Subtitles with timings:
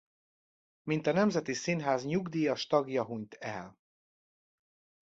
[0.83, 3.79] Mint a Nemzeti Színház nyugdíjas tagja hunyt el.